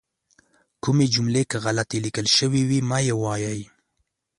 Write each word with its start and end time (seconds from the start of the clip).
کومې 0.83 1.05
جملې 1.13 1.43
که 1.51 1.57
غلطې 1.65 1.97
لیکل 2.05 2.27
شوي 2.37 2.61
وي 2.69 2.79
مه 2.89 2.99
یې 3.07 3.13
وایئ. 3.21 3.61